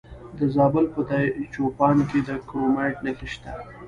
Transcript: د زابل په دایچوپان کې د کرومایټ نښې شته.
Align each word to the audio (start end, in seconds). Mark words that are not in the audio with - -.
د 0.37 0.39
زابل 0.55 0.85
په 0.93 1.01
دایچوپان 1.09 1.97
کې 2.09 2.19
د 2.27 2.29
کرومایټ 2.47 2.97
نښې 3.05 3.27
شته. 3.33 3.51